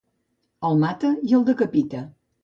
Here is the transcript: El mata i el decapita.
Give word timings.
El 0.69 0.79
mata 0.83 1.11
i 1.31 1.37
el 1.39 1.45
decapita. 1.49 2.01